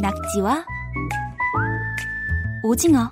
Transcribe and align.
낙지와 0.00 0.64
오징어 2.62 3.10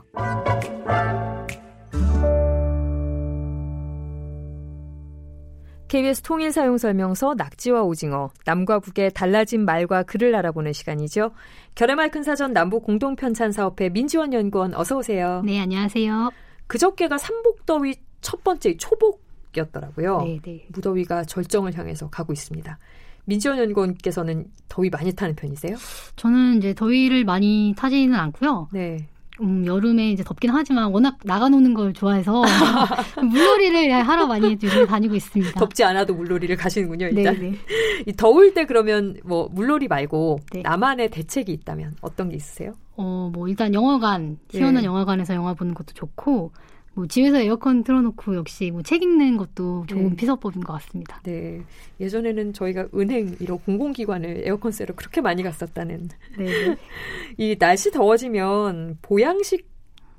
KBS 5.89 6.23
통일 6.23 6.53
사용 6.53 6.77
설명서 6.77 7.35
낙지와 7.35 7.83
오징어 7.83 8.31
남과 8.45 8.81
북의 8.81 9.13
달라진 9.13 9.65
말과 9.65 10.03
글을 10.03 10.35
알아보는 10.35 10.73
시간이죠. 10.73 11.31
결의말 11.75 12.11
큰 12.11 12.23
사전 12.23 12.53
남북 12.53 12.83
공동 12.85 13.17
편찬 13.17 13.53
사업회 13.53 13.89
민지원 13.89 14.33
연구원 14.33 14.75
어서 14.75 14.99
오세요. 14.99 15.41
네, 15.45 15.61
안녕하세요. 15.61 16.33
그저께가 16.67 17.17
삼복더위 17.17 17.95
첫 18.21 18.43
번째 18.43 18.77
초복이었더라고요. 18.77 20.23
네, 20.23 20.41
네. 20.43 20.67
무더위가 20.69 21.25
절정을 21.25 21.79
향해서 21.79 22.11
가고 22.11 22.33
있습니다. 22.33 22.79
민지원 23.25 23.59
연구원께서는 23.59 24.47
더위 24.69 24.91
많이 24.91 25.13
타는 25.13 25.35
편이세요? 25.37 25.77
저는 26.17 26.59
이제 26.59 26.75
더위를 26.75 27.25
많이 27.25 27.75
타지는 27.77 28.15
않고요. 28.15 28.69
네. 28.73 29.09
음, 29.41 29.67
여름에 29.67 30.13
이제 30.13 30.23
덥긴 30.23 30.51
하지만 30.51 30.93
워낙 30.93 31.19
나가노는 31.25 31.75
걸 31.75 31.93
좋아해서 31.93 32.43
물놀이를 33.21 33.91
하러 34.03 34.27
많이 34.27 34.53
요즘 34.53 34.87
다니고 34.87 35.17
있습니다. 35.17 35.59
덥지 35.59 35.83
않아도 35.83 36.15
물놀이를 36.15 36.57
가시는군요, 36.57 37.07
일단. 37.09 37.35
네, 37.35 37.51
네. 37.51 37.57
이 38.07 38.13
더울 38.13 38.55
때 38.55 38.65
그러면 38.65 39.17
뭐 39.25 39.49
물놀이 39.51 39.89
말고 39.89 40.39
네. 40.53 40.63
나만의 40.63 41.11
대책이 41.11 41.53
있다면 41.53 41.97
어떤 42.01 42.29
게 42.29 42.37
있으세요? 42.37 42.75
어, 42.97 43.31
뭐 43.33 43.49
일단 43.49 43.75
영화관, 43.75 44.39
시원한 44.51 44.83
네. 44.83 44.85
영화관에서 44.85 45.35
영화 45.35 45.53
보는 45.55 45.75
것도 45.75 45.95
좋고 45.95 46.53
뭐 46.95 47.07
집에서 47.07 47.39
에어컨 47.41 47.83
틀어놓고 47.85 48.37
역시 48.37 48.71
뭐 48.71 48.83
책 48.83 49.03
읽는 49.03 49.37
것도 49.37 49.87
좋은 49.89 50.11
네. 50.11 50.17
피서법인 50.17 50.63
것 50.63 50.73
같습니다. 50.75 51.21
네. 51.25 51.63
예전에는 52.01 52.53
저희가 52.53 52.89
은행 52.95 53.37
이런 53.41 53.59
공공기관을 53.59 54.43
에어컨 54.47 54.73
쐬러 54.73 54.95
그렇게 54.95 55.21
많이 55.21 55.43
갔었다는 55.43 56.09
네, 56.39 56.45
네. 56.45 56.77
이 57.39 57.57
날씨 57.59 57.91
더워지면 57.91 58.99
보양식 59.03 59.69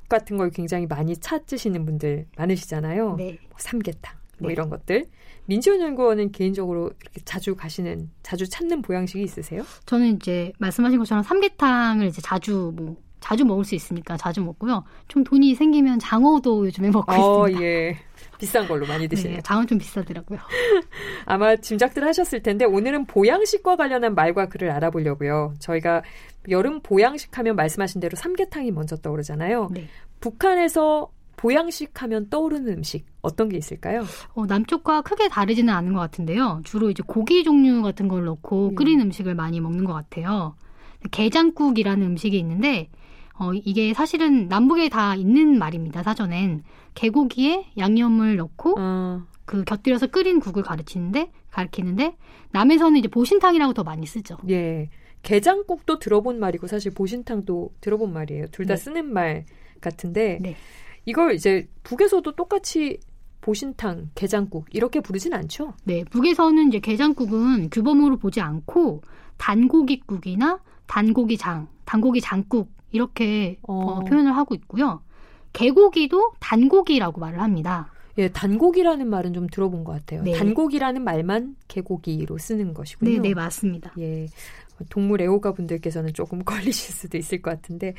같은 0.10 0.38
걸 0.38 0.50
굉장히 0.52 0.86
많이 0.86 1.16
찾으시는 1.18 1.86
분들 1.86 2.28
많으시잖아요. 2.38 3.16
네. 3.18 3.38
뭐 3.50 3.58
삼계탕 3.58 4.16
뭐 4.40 4.50
네. 4.50 4.54
이런 4.54 4.70
것들. 4.70 5.06
민지원 5.48 5.80
연구원은 5.80 6.32
개인적으로 6.32 6.92
이렇게 7.02 7.22
자주 7.24 7.56
가시는 7.56 8.10
자주 8.24 8.50
찾는 8.50 8.82
보양식이 8.82 9.24
있으세요? 9.24 9.64
저는 9.86 10.16
이제 10.16 10.52
말씀하신 10.60 10.98
것처럼 11.00 11.24
삼계탕을 11.24 12.08
이제 12.08 12.22
자주 12.22 12.74
뭐 12.76 12.98
자주 13.26 13.44
먹을 13.44 13.66
수 13.66 13.74
있으니까 13.74 14.18
자주 14.18 14.40
먹고요. 14.44 14.84
좀 15.08 15.24
돈이 15.24 15.56
생기면 15.56 15.98
장어도 15.98 16.68
요즘에 16.68 16.92
먹고 16.92 17.12
어, 17.12 17.48
있습니다. 17.48 17.66
예. 17.66 17.98
비싼 18.38 18.68
걸로 18.68 18.86
많이 18.86 19.08
드시네요. 19.08 19.38
네, 19.38 19.42
장어 19.42 19.66
좀 19.66 19.80
비싸더라고요. 19.80 20.38
아마 21.26 21.56
짐작들 21.56 22.06
하셨을 22.06 22.44
텐데 22.44 22.66
오늘은 22.66 23.08
보양식과 23.08 23.78
관련한 23.78 24.14
말과 24.14 24.48
글을 24.48 24.70
알아보려고요. 24.70 25.56
저희가 25.58 26.04
여름 26.50 26.82
보양식 26.82 27.36
하면 27.40 27.56
말씀하신 27.56 28.00
대로 28.00 28.16
삼계탕이 28.16 28.70
먼저 28.70 28.96
떠오르잖아요. 28.96 29.70
네. 29.72 29.88
북한에서 30.20 31.10
보양식 31.36 32.04
하면 32.04 32.30
떠오르는 32.30 32.74
음식 32.74 33.08
어떤 33.24 33.50
게 33.50 33.58
있을까요? 33.58 34.04
어, 34.36 34.46
남쪽과 34.46 35.02
크게 35.02 35.30
다르지는 35.30 35.74
않은 35.74 35.94
것 35.94 36.00
같은데요. 36.00 36.62
주로 36.64 36.92
이제 36.92 37.02
고기 37.08 37.44
종류 37.44 37.82
같은 37.82 38.08
걸 38.08 38.26
넣고 38.26 38.70
음. 38.70 38.76
끓인 38.76 39.02
음식을 39.02 39.34
많이 39.34 39.60
먹는 39.62 39.84
것 39.84 39.94
같아요. 39.94 40.56
게장국이라는 41.10 42.06
음식이 42.06 42.38
있는데 42.38 42.90
어, 43.38 43.54
이게 43.54 43.94
사실은 43.94 44.48
남북에 44.48 44.90
다 44.90 45.16
있는 45.16 45.58
말입니다. 45.60 46.04
사전엔 46.04 46.64
개고기에 46.94 47.72
양념을 47.78 48.38
넣고 48.38 48.76
어, 48.80 49.24
그 49.46 49.64
곁들여서 49.64 50.08
끓인 50.08 50.40
국을 50.40 50.64
가르치는데 50.64 51.32
가르치는데 51.52 52.16
남에서는 52.52 52.98
이제 52.98 53.08
보신탕이라고 53.08 53.74
더 53.74 53.84
많이 53.84 54.06
쓰죠. 54.06 54.38
예. 54.50 54.90
게장국도 55.24 56.00
들어본 56.00 56.40
말이고 56.40 56.68
사실 56.68 56.94
보신탕도 56.94 57.72
들어본 57.82 58.14
말이에요. 58.14 58.48
둘다 58.52 58.76
네. 58.76 58.78
쓰는 58.78 59.12
말 59.12 59.46
같은데 59.82 60.38
네. 60.42 60.56
이걸 61.06 61.34
이제 61.34 61.68
북에서도 61.84 62.32
똑같이 62.36 63.00
보신탕, 63.42 64.10
게장국 64.16 64.66
이렇게 64.72 65.02
부르진 65.02 65.34
않죠? 65.34 65.74
네, 65.84 66.04
북에서는 66.06 66.70
이제 66.70 66.80
게장국은 66.80 67.70
규범으로 67.70 68.18
보지 68.18 68.42
않고 68.42 69.02
단고기국이나 69.38 70.60
단고기장, 70.88 71.68
단고기장국 71.86 72.75
이렇게 72.96 73.58
어. 73.64 73.74
어, 73.74 74.00
표현을 74.06 74.36
하고 74.36 74.56
있고요. 74.56 75.02
개고기도 75.52 76.32
단고기라고 76.40 77.20
말을 77.20 77.42
합니다. 77.42 77.92
예, 78.18 78.30
단고기라는 78.30 79.10
말은 79.10 79.34
좀 79.34 79.48
들어본 79.48 79.84
것 79.84 79.92
같아요. 79.92 80.24
네. 80.24 80.32
단고기라는 80.32 81.04
말만 81.04 81.58
개고기로 81.68 82.38
쓰는 82.38 82.74
것이군요. 82.74 83.22
네, 83.22 83.30
네, 83.30 83.34
맞습니다. 83.34 83.94
예. 84.00 84.28
동물 84.90 85.22
애호가 85.22 85.54
분들께서는 85.54 86.14
조금 86.14 86.40
걸리실 86.44 86.94
수도 86.94 87.18
있을 87.18 87.42
것 87.42 87.52
같은데, 87.52 87.94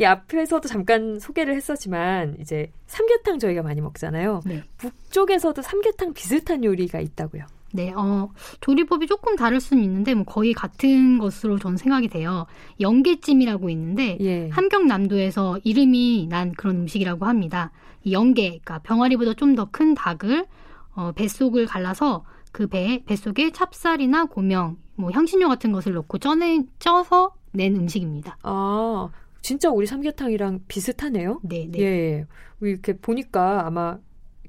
이 0.00 0.04
앞에서도 0.04 0.66
잠깐 0.68 1.18
소개를 1.20 1.54
했었지만, 1.54 2.36
이제 2.40 2.70
삼계탕 2.86 3.38
저희가 3.38 3.62
많이 3.62 3.80
먹잖아요. 3.80 4.40
네. 4.44 4.62
북쪽에서도 4.78 5.62
삼계탕 5.62 6.12
비슷한 6.14 6.64
요리가 6.64 7.00
있다고요. 7.00 7.44
네, 7.72 7.92
어, 7.96 8.30
조리법이 8.60 9.06
조금 9.06 9.36
다를 9.36 9.60
수는 9.60 9.82
있는데 9.84 10.14
뭐 10.14 10.24
거의 10.24 10.52
같은 10.52 11.18
것으로 11.18 11.58
저는 11.58 11.76
생각이 11.76 12.08
돼요. 12.08 12.46
연계찜이라고 12.80 13.70
있는데 13.70 14.16
예. 14.20 14.48
함경남도에서 14.50 15.60
이름이 15.64 16.26
난 16.28 16.52
그런 16.52 16.76
음식이라고 16.76 17.26
합니다. 17.26 17.70
이 18.04 18.12
연계, 18.12 18.48
그러니까 18.48 18.78
병아리보다 18.80 19.34
좀 19.34 19.54
더 19.54 19.66
큰 19.70 19.94
닭을 19.94 20.46
어, 20.94 21.12
뱃속을 21.12 21.66
갈라서 21.66 22.24
그 22.52 22.66
배, 22.66 23.02
뱃속에 23.06 23.52
찹쌀이나 23.52 24.24
고명, 24.24 24.76
뭐 24.96 25.10
향신료 25.12 25.46
같은 25.48 25.70
것을 25.70 25.92
넣고 25.94 26.18
쪄내, 26.18 26.64
쪄서 26.80 27.34
낸 27.52 27.76
음식입니다. 27.76 28.38
아, 28.42 29.08
진짜 29.42 29.70
우리 29.70 29.86
삼계탕이랑 29.86 30.60
비슷하네요. 30.66 31.40
네, 31.44 31.68
네. 31.70 31.80
예. 31.80 32.26
이렇게 32.60 32.96
보니까 32.96 33.66
아마 33.66 33.98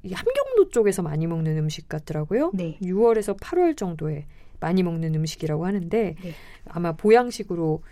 이 0.03 0.13
함경도 0.13 0.69
쪽에서 0.69 1.01
많이 1.01 1.27
먹는 1.27 1.57
음식 1.57 1.87
같더라고요. 1.87 2.51
네. 2.53 2.77
6월에서 2.81 3.39
8월 3.39 3.77
정도에 3.77 4.25
많이 4.59 4.83
먹는 4.83 5.15
음식이라고 5.15 5.65
하는데 5.65 6.15
네. 6.21 6.33
아마 6.67 6.93
보양식으로 6.93 7.83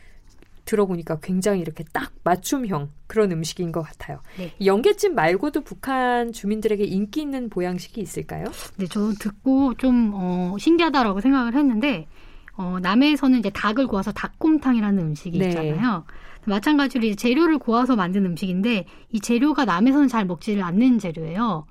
들어보니까 0.66 1.20
굉장히 1.22 1.62
이렇게 1.62 1.84
딱 1.92 2.12
맞춤형 2.24 2.92
그런 3.08 3.32
음식인 3.32 3.72
것 3.72 3.82
같아요. 3.82 4.22
네. 4.38 4.54
이 4.60 4.68
연계찜 4.68 5.16
말고도 5.16 5.62
북한 5.62 6.32
주민들에게 6.32 6.84
인기 6.84 7.22
있는 7.22 7.50
보양식이 7.50 8.00
있을까요? 8.00 8.46
네, 8.78 8.86
저 8.88 9.12
듣고 9.20 9.74
좀 9.76 10.12
어, 10.14 10.56
신기하다라고 10.60 11.22
생각을 11.22 11.56
했는데 11.56 12.08
어, 12.54 12.78
남해에서는 12.82 13.40
이제 13.40 13.50
닭을 13.50 13.88
구워서 13.88 14.12
닭곰탕이라는 14.12 15.02
음식이 15.02 15.40
네. 15.40 15.48
있잖아요. 15.48 16.06
마찬가지로 16.46 17.06
이제 17.06 17.16
재료를 17.16 17.58
구워서 17.58 17.96
만든 17.96 18.26
음식인데 18.26 18.86
이 19.12 19.20
재료가 19.20 19.66
남해에서는 19.66 20.08
잘 20.08 20.26
먹지를 20.26 20.62
않는 20.64 21.00
재료예요. 21.00 21.66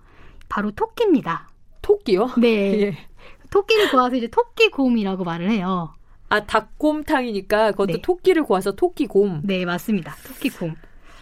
바로 0.49 0.71
토끼입니다. 0.71 1.49
토끼요? 1.83 2.31
네, 2.39 2.49
예. 2.83 2.97
토끼를 3.51 3.91
구워서 3.91 4.17
이제 4.17 4.29
토끼곰이라고 4.29 5.25
말을 5.25 5.51
해요. 5.51 5.95
아 6.31 6.45
닭곰탕이니까 6.45 7.73
그것도 7.73 7.93
네. 7.95 8.03
토끼를 8.03 8.43
구워서 8.45 8.73
토끼곰. 8.73 9.41
네, 9.45 9.65
맞습니다. 9.65 10.15
토끼곰. 10.27 10.75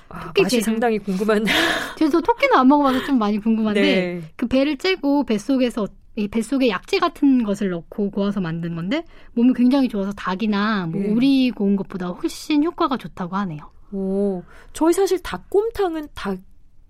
아, 0.08 0.20
토끼 0.28 0.42
맛이 0.42 0.56
재료. 0.56 0.64
상당히 0.64 0.98
궁금한. 0.98 1.44
저도 1.98 2.20
토끼는 2.20 2.56
안 2.56 2.66
먹어봐서 2.68 3.04
좀 3.04 3.18
많이 3.18 3.38
궁금한데 3.38 3.80
네. 3.80 4.22
그 4.36 4.46
배를 4.46 4.76
째고 4.78 5.24
뱃속에서 5.24 5.86
이 6.16 6.28
뱃속에 6.28 6.68
약재 6.68 6.98
같은 6.98 7.44
것을 7.44 7.68
넣고 7.70 8.10
구워서 8.10 8.40
만든 8.40 8.74
건데 8.74 9.04
몸이 9.34 9.52
굉장히 9.54 9.88
좋아서 9.88 10.12
닭이나 10.12 10.86
뭐 10.86 11.00
예. 11.04 11.10
오리 11.10 11.50
구운 11.50 11.76
것보다 11.76 12.08
훨씬 12.08 12.64
효과가 12.64 12.96
좋다고 12.96 13.36
하네요. 13.36 13.70
오, 13.92 14.42
저희 14.72 14.92
사실 14.92 15.22
닭곰탕은 15.22 16.08
닭 16.14 16.38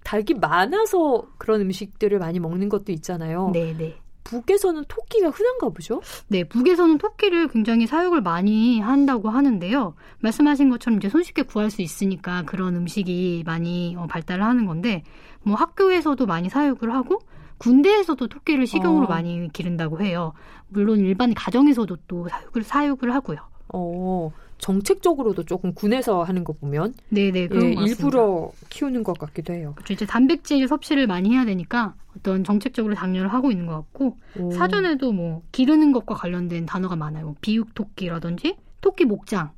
닭이 0.07 0.35
많아서 0.35 1.27
그런 1.37 1.61
음식들을 1.63 2.21
많이 2.21 2.39
먹는 2.39 2.69
것도 2.69 2.93
있잖아요. 2.93 3.51
네, 3.53 3.75
네. 3.77 3.97
북에서는 4.23 4.85
토끼가 4.87 5.31
흔한가 5.31 5.69
보죠? 5.69 6.01
네, 6.29 6.45
북에서는 6.45 6.99
토끼를 6.99 7.49
굉장히 7.49 7.89
사육을 7.89 8.21
많이 8.21 8.81
한다고 8.81 9.31
하는데요. 9.31 9.95
말씀하신 10.21 10.71
것처럼 10.71 10.99
이제 10.99 11.09
손쉽게 11.09 11.43
구할 11.43 11.71
수 11.71 11.83
있으니까 11.83 12.43
그런 12.43 12.77
음식이 12.77 13.43
많이 13.47 13.97
어, 13.99 14.07
발달을 14.07 14.45
하는 14.45 14.67
건데, 14.67 15.03
뭐 15.43 15.57
학교에서도 15.57 16.25
많이 16.25 16.49
사육을 16.49 16.95
하고, 16.95 17.19
군대에서도 17.59 18.29
토끼를 18.29 18.67
식용으로 18.67 19.07
어. 19.07 19.09
많이 19.09 19.49
기른다고 19.53 20.01
해요. 20.01 20.35
물론 20.69 21.01
일반 21.01 21.35
가정에서도 21.35 21.97
또 22.07 22.29
사육을, 22.29 22.63
사육을 22.63 23.13
하고요. 23.13 23.39
어, 23.75 24.31
정책적으로도 24.59 25.45
조금 25.45 25.75
군에서 25.75 26.23
하는 26.23 26.45
거 26.45 26.53
보면 26.53 26.95
네, 27.11 27.31
네, 27.31 27.47
그런 27.47 27.71
예, 27.71 27.75
것. 27.75 27.87
일부러 27.87 28.51
키우는 28.71 29.05
것 29.05 29.19
같기도 29.19 29.53
해요. 29.53 29.73
그렇죠. 29.77 29.93
이제 29.93 30.07
단백질 30.07 30.67
섭취를 30.67 31.07
많이 31.07 31.31
해야 31.31 31.45
되니까 31.45 31.95
어떤 32.17 32.45
정책적으로 32.45 32.95
장려를 32.95 33.33
하고 33.33 33.51
있는 33.51 33.67
것 33.67 33.75
같고 33.75 34.17
오. 34.39 34.51
사전에도 34.53 35.13
뭐 35.13 35.43
기르는 35.53 35.93
것과 35.93 36.15
관련된 36.15 36.67
단어가 36.67 36.97
많아요. 36.97 37.27
뭐 37.27 37.35
비육 37.41 37.75
토끼라든지 37.75 38.57
토끼 38.81 39.05
목장, 39.05 39.51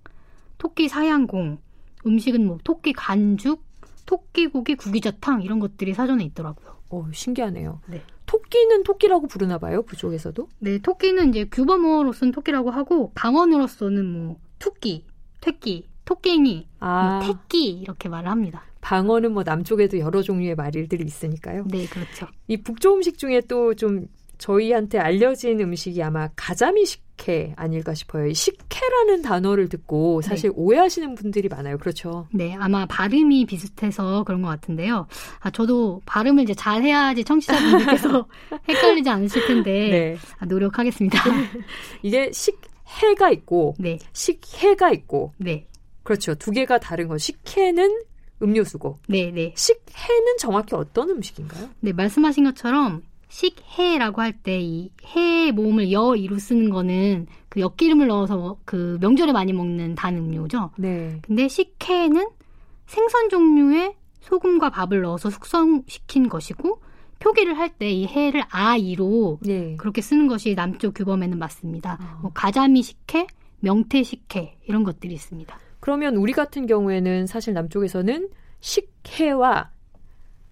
토끼 0.58 0.88
사양공, 0.88 1.58
음식은 2.06 2.44
뭐 2.44 2.58
토끼 2.64 2.92
간죽, 2.92 3.62
토끼 4.06 4.46
고기 4.46 4.74
구기자탕 4.74 5.42
이런 5.42 5.60
것들이 5.60 5.94
사전에 5.94 6.24
있더라고요. 6.24 6.76
어, 6.90 7.06
신기하네요. 7.12 7.80
네. 7.86 8.02
토끼는 8.26 8.82
토끼라고 8.82 9.26
부르나 9.26 9.58
봐요, 9.58 9.82
그쪽에서도? 9.82 10.48
네, 10.58 10.78
토끼는 10.78 11.30
이제 11.30 11.44
규범어로서는 11.44 12.32
토끼라고 12.32 12.70
하고 12.70 13.12
방언으로서는 13.14 14.04
뭐 14.04 14.36
투끼, 14.58 15.04
퇴끼, 15.40 15.86
토깽이, 16.04 16.66
아. 16.80 17.20
뭐 17.22 17.34
택기 17.34 17.70
이렇게 17.80 18.08
말을 18.08 18.30
합니다. 18.30 18.62
방어는 18.80 19.32
뭐 19.32 19.42
남쪽에도 19.42 19.98
여러 19.98 20.22
종류의 20.22 20.54
말들이 20.54 21.04
있으니까요. 21.04 21.64
네, 21.68 21.86
그렇죠. 21.86 22.26
이 22.46 22.56
북쪽 22.56 22.96
음식 22.96 23.18
중에 23.18 23.40
또 23.42 23.74
좀 23.74 24.06
저희한테 24.38 24.98
알려진 24.98 25.60
음식이 25.60 26.02
아마 26.02 26.28
가자미 26.36 26.86
식혜 26.86 27.52
아닐까 27.56 27.92
싶어요. 27.92 28.32
식혜라는 28.32 29.22
단어를 29.22 29.68
듣고 29.68 30.22
사실 30.22 30.50
네. 30.50 30.54
오해하시는 30.56 31.16
분들이 31.16 31.48
많아요. 31.48 31.76
그렇죠? 31.76 32.28
네, 32.32 32.54
아마 32.58 32.86
발음이 32.86 33.46
비슷해서 33.46 34.22
그런 34.24 34.40
것 34.42 34.48
같은데요. 34.48 35.06
아, 35.40 35.50
저도 35.50 36.00
발음을 36.06 36.44
이제 36.44 36.54
잘 36.54 36.82
해야지 36.82 37.24
청취자분들께서 37.24 38.26
헷갈리지 38.68 39.10
않으실 39.10 39.46
텐데 39.46 39.88
네. 39.90 40.16
아, 40.38 40.46
노력하겠습니다. 40.46 41.18
이게 42.02 42.30
식 42.32 42.60
혜가 43.02 43.30
있고 43.30 43.74
네. 43.78 43.98
식혜가 44.12 44.90
있고 44.92 45.32
네. 45.38 45.66
그렇죠. 46.02 46.34
두 46.34 46.50
개가 46.50 46.78
다른 46.78 47.08
거. 47.08 47.18
식혜는 47.18 48.02
음료수고. 48.42 48.98
네, 49.08 49.30
네. 49.30 49.52
식혜는 49.56 50.38
정확히 50.38 50.74
어떤 50.74 51.10
음식인가요? 51.10 51.68
네, 51.80 51.92
말씀하신 51.92 52.44
것처럼 52.44 53.02
식혜라고 53.28 54.22
할 54.22 54.32
때 54.42 54.60
이 54.60 54.90
해의 55.04 55.52
모음을 55.52 55.92
여이로 55.92 56.38
쓰는 56.38 56.70
거는 56.70 57.26
그 57.50 57.60
엿기름을 57.60 58.06
넣어서 58.06 58.56
그 58.64 58.96
명절에 59.00 59.32
많이 59.32 59.52
먹는 59.52 59.94
단 59.96 60.16
음료죠. 60.16 60.70
네. 60.78 61.18
근데 61.22 61.46
식혜는 61.48 62.28
생선 62.86 63.28
종류의 63.28 63.94
소금과 64.22 64.70
밥을 64.70 65.02
넣어서 65.02 65.28
숙성시킨 65.30 66.28
것이고 66.28 66.80
표기를 67.18 67.58
할 67.58 67.70
때 67.78 67.90
이 67.90 68.06
해를 68.06 68.42
아이로 68.50 69.38
네. 69.42 69.76
그렇게 69.76 70.00
쓰는 70.00 70.26
것이 70.28 70.54
남쪽 70.54 70.94
규범에는 70.94 71.38
맞습니다. 71.38 71.98
아. 72.00 72.18
뭐 72.22 72.30
가자미 72.32 72.82
식혜, 72.82 73.26
명태 73.60 74.02
식혜 74.02 74.56
이런 74.66 74.84
것들이 74.84 75.14
있습니다. 75.14 75.58
그러면 75.80 76.16
우리 76.16 76.32
같은 76.32 76.66
경우에는 76.66 77.26
사실 77.26 77.54
남쪽에서는 77.54 78.28
식혜와 78.60 79.70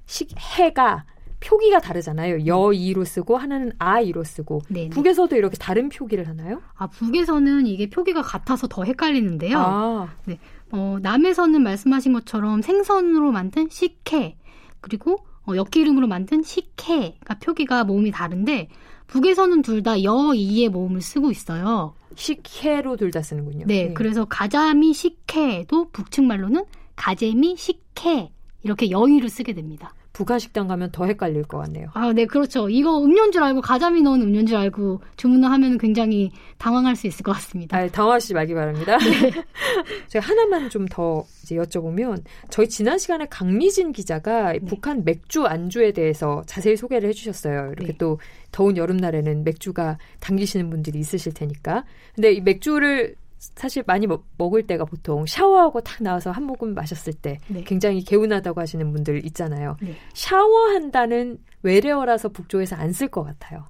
식혜가 0.07 1.05
표기가 1.41 1.81
다르잖아요. 1.81 2.47
여이로 2.47 3.05
쓰고 3.05 3.37
하나는 3.37 3.73
아이로 3.79 4.25
쓰고. 4.25 4.63
네네. 4.69 4.89
북에서도 4.91 5.37
이렇게 5.37 5.57
다른 5.59 5.89
표기를 5.91 6.27
하나요? 6.29 6.63
아, 6.75 6.87
북에서는 6.87 7.67
이게 7.67 7.91
표기가 7.91 8.23
같아서 8.23 8.67
더 8.69 8.85
헷갈리는데요. 8.85 9.59
아. 9.59 10.09
네. 10.25 10.39
어, 10.73 10.99
남에서는 11.03 11.63
말씀하신 11.63 12.13
것처럼 12.15 12.63
생선으로 12.63 13.33
만든 13.33 13.69
식혜 13.71 14.37
그리고 14.81 15.19
어, 15.47 15.55
엿기름으로 15.57 16.07
만든 16.07 16.43
식혜가 16.43 17.39
표기가 17.41 17.85
모음이 17.85 18.11
다른데 18.11 18.69
북에서는 19.07 19.63
둘 19.63 19.83
다 19.83 20.03
여이의 20.03 20.69
모음을 20.69 21.01
쓰고 21.01 21.31
있어요. 21.31 21.95
식혜로 22.17 22.97
둘 22.97 23.11
다 23.13 23.23
쓰는군요. 23.23 23.67
네, 23.67 23.89
네, 23.89 23.95
그래서 23.95 24.25
가자미 24.25 24.93
식혜도 24.95 25.91
북측 25.91 26.25
말로는 26.25 26.65
가재미 26.97 27.57
식혜 27.57 28.31
이렇게 28.63 28.91
여의로 28.91 29.29
쓰게 29.29 29.53
됩니다. 29.53 29.95
북한식당 30.17 30.67
가면 30.67 30.93
더 30.93 31.05
헷갈릴 31.05 31.43
것 31.45 31.59
같네요. 31.59 31.89
아, 31.93 32.11
네, 32.15 32.25
그렇죠. 32.25 32.71
이거 32.71 33.03
음료인 33.05 33.33
줄 33.33 33.43
알고 33.43 33.61
가자미 33.61 34.01
넣은 34.01 34.23
음료인 34.23 34.47
줄 34.47 34.57
알고 34.57 35.03
주문을 35.17 35.51
하면 35.51 35.77
굉장히 35.77 36.31
당황할 36.57 36.97
수 36.97 37.07
있을 37.07 37.23
것 37.23 37.33
같습니다. 37.33 37.77
아, 37.77 37.87
당황하시지 37.87 38.33
말기 38.33 38.55
바랍니다. 38.55 38.97
네. 39.05 39.31
제가 40.09 40.27
하나만 40.27 40.71
좀 40.71 40.87
더 40.89 41.25
이제 41.43 41.57
여쭤보면 41.57 42.23
저희 42.49 42.69
지난 42.69 42.99
시간에 42.99 43.27
강미진 43.27 43.93
기자가 43.93 44.53
네. 44.53 44.61
북한 44.61 45.05
맥주 45.05 45.45
안주에 45.45 45.93
대해서 45.93 46.43
자세히 46.47 46.77
소개를 46.77 47.09
해주셨어요. 47.11 47.73
이렇게 47.73 47.93
네. 47.93 47.99
또 47.99 48.19
더운 48.53 48.77
여름날에는 48.77 49.45
맥주가 49.45 49.99
당기시는 50.21 50.71
분들이 50.71 50.99
있으실 50.99 51.35
테니까. 51.35 51.85
근데 52.15 52.33
이 52.33 52.41
맥주를 52.41 53.17
사실 53.39 53.83
많이 53.87 54.07
먹, 54.07 54.25
을 54.55 54.67
때가 54.67 54.85
보통 54.85 55.27
샤워하고 55.27 55.81
탁 55.83 56.03
나와서 56.03 56.31
한 56.31 56.45
모금 56.45 56.75
마셨을 56.75 57.13
때 57.13 57.39
네. 57.49 57.63
굉장히 57.65 58.03
개운하다고 58.03 58.61
하시는 58.61 58.91
분들 58.93 59.25
있잖아요. 59.27 59.77
네. 59.81 59.95
샤워한다는 60.15 61.39
외래어라서 61.63 62.29
북조에서 62.31 62.77
안 62.77 62.93
쓸 62.93 63.09
것 63.09 63.25
같아요. 63.25 63.65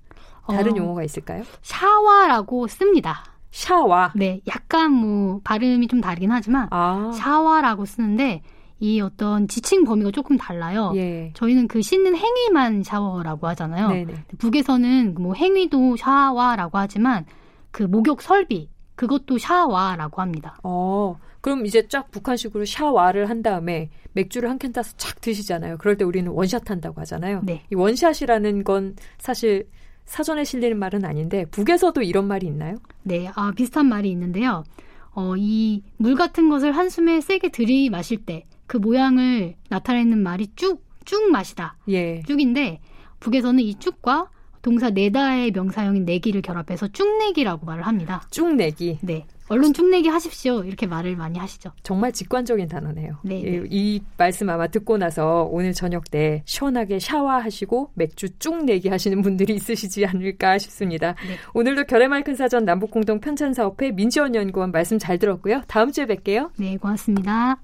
다른 0.47 0.75
어, 0.75 0.77
용어가 0.77 1.03
있을까요? 1.03 1.43
샤워라고 1.63 2.69
씁니다. 2.69 3.25
샤워. 3.51 4.11
네, 4.15 4.41
약간 4.47 4.93
뭐 4.93 5.41
발음이 5.43 5.89
좀 5.89 6.01
다르긴 6.01 6.31
하지만 6.31 6.69
아. 6.71 7.11
샤워라고 7.15 7.85
쓰는데 7.87 8.43
이 8.79 9.01
어떤 9.01 9.49
지칭 9.49 9.85
범위가 9.85 10.11
조금 10.11 10.37
달라요. 10.37 10.93
예. 10.97 11.33
저희는 11.35 11.67
그 11.67 11.81
씻는 11.81 12.15
행위만 12.15 12.83
샤워라고 12.83 13.47
하잖아요. 13.49 13.89
네네. 13.89 14.15
북에서는 14.39 15.15
뭐 15.19 15.35
행위도 15.35 15.97
샤와라고 15.97 16.77
하지만 16.79 17.25
그 17.71 17.83
목욕 17.85 18.21
설비 18.21 18.69
그것도 18.97 19.39
샤와라고 19.39 20.21
합니다. 20.23 20.59
어, 20.63 21.19
그럼 21.41 21.65
이제 21.67 21.87
쫙 21.89 22.11
북한식으로 22.11 22.65
샤와를 22.65 23.29
한 23.31 23.43
다음에 23.43 23.91
맥주를 24.13 24.51
한 24.51 24.59
캔 24.59 24.73
따서 24.73 24.93
착 24.97 25.21
드시잖아요. 25.21 25.77
그럴 25.79 25.97
때 25.97 26.05
우리는 26.05 26.31
원샷 26.33 26.71
한다고 26.71 27.01
하잖아요. 27.03 27.43
네. 27.45 27.63
이 27.71 27.75
원샷이라는 27.75 28.65
건 28.65 28.97
사실 29.19 29.69
사전에 30.07 30.45
실리는 30.45 30.79
말은 30.79 31.05
아닌데 31.05 31.45
북에서도 31.51 32.01
이런 32.03 32.27
말이 32.27 32.47
있나요? 32.47 32.77
네, 33.03 33.31
아, 33.35 33.53
비슷한 33.55 33.87
말이 33.87 34.11
있는데요. 34.11 34.65
어, 35.13 35.35
이 35.37 35.83
물 35.99 36.15
같은 36.15 36.49
것을 36.49 36.73
한숨에 36.73 37.21
세게 37.21 37.51
들이마실 37.51 38.25
때 38.25 38.47
그 38.67 38.79
모양을 38.79 39.55
나타내는 39.69 40.19
말이 40.19 40.49
쭉, 40.57 40.85
쭉 41.05 41.31
마시다. 41.31 41.77
예. 41.89 42.23
쭉인데 42.23 42.81
북에서는 43.21 43.61
이 43.63 43.77
쭉과 43.79 44.29
동사 44.67 44.91
내다의 44.91 45.53
명사형인 45.53 46.05
내기를 46.07 46.43
결합해서 46.43 46.89
쭉내기라고 46.89 47.65
말을 47.65 47.87
합니다. 47.87 48.23
쭉내기. 48.33 48.99
네. 49.01 49.25
얼른 49.47 49.73
쭉내기 49.75 50.09
하십시오. 50.09 50.65
이렇게 50.65 50.89
말을 50.89 51.15
많이 51.15 51.39
하시죠. 51.39 51.71
정말 51.85 52.11
직관적인 52.11 52.67
단어네요. 52.67 53.19
네. 53.23 53.39
이, 53.39 53.45
네. 53.45 53.65
이 53.71 54.01
말씀 54.17 54.51
아마 54.51 54.67
듣고 54.67 54.99
나서 54.99 55.49
오늘 55.53 55.73
저녁 55.73 56.11
때 56.11 56.43
시원하게 56.47 56.99
샤워하시고 56.99 57.93
맥주 57.95 58.29
쭉내기 58.41 58.89
하시는 58.89 59.23
분들이 59.23 59.55
있으시지 59.55 60.05
않을까 60.05 60.59
싶습니다. 60.59 61.15
네. 61.29 61.37
오늘도 61.55 61.85
결의말 61.85 62.25
큰 62.25 62.35
사전 62.35 62.65
남북공동 62.65 63.21
편찬사업회 63.21 63.93
민지원 63.93 64.35
연구원 64.35 64.73
말씀 64.73 64.99
잘 64.99 65.21
들었고요. 65.21 65.63
다음 65.69 65.93
주에 65.93 66.07
뵐게요. 66.07 66.51
네, 66.59 66.77
고맙습니다. 66.77 67.61